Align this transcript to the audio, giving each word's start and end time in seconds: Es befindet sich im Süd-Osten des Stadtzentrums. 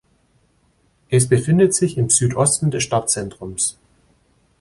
Es 1.11 1.29
befindet 1.29 1.75
sich 1.75 1.95
im 1.95 2.09
Süd-Osten 2.09 2.71
des 2.71 2.81
Stadtzentrums. 2.81 3.77